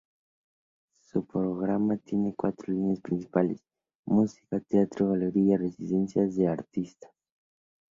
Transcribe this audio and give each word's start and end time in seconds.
Su 1.03 1.25
programa 1.27 1.95
tiene 1.97 2.33
cuatro 2.33 2.73
líneas 2.73 3.01
principales: 3.01 3.61
música, 4.05 4.59
teatro, 4.59 5.09
galerías, 5.11 5.59
residencia 5.61 6.25
de 6.27 6.47
artistas. 6.47 7.11